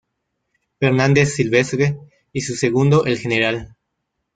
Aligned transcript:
Fernández 0.79 1.35
Silvestre 1.35 1.95
y 2.33 2.41
su 2.41 2.55
segundo, 2.55 3.05
el 3.05 3.21
Gral. 3.21 3.75